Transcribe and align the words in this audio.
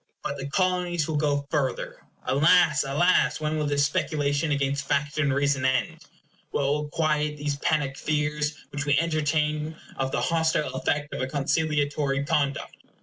But 0.23 0.37
the 0.37 0.47
Colonies 0.49 1.07
will 1.07 1.15
go 1.17 1.45
further. 1.51 2.01
Alas! 2.23 2.83
alas! 2.83 3.39
when 3.39 3.55
will 3.59 3.67
this 3.67 3.85
speculation 3.85 4.49
against 4.51 4.87
fact 4.87 5.19
and 5.19 5.31
reason 5.31 5.63
end? 5.63 6.03
What 6.49 6.61
will 6.63 6.89
quiet 6.89 7.37
these 7.37 7.57
panic 7.57 7.95
fears 7.99 8.55
which 8.71 8.87
we 8.87 8.97
entertain 8.97 9.75
of 9.97 10.11
the 10.11 10.21
hostile 10.21 10.73
effect 10.73 11.13
of 11.13 11.21
a 11.21 11.27
conciliatory 11.27 12.25
conduct? 12.25 12.77